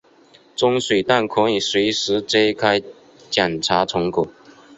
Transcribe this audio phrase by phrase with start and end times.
[0.55, 2.81] 蒸水蛋可以随时揭开
[3.29, 4.27] 捡查成果。